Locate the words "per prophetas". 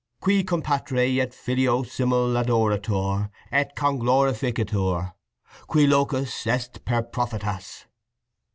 6.83-7.85